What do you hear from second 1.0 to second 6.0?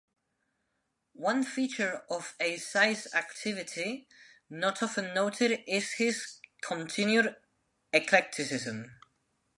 One feature of Eisai's activity not often noted is